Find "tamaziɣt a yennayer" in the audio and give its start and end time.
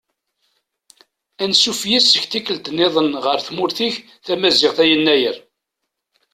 4.25-5.37